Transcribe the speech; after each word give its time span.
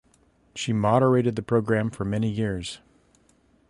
She 0.55 0.73
moderated 0.73 1.35
the 1.35 1.43
programme 1.43 1.91
for 1.91 2.05
many 2.05 2.27
years. 2.27 2.79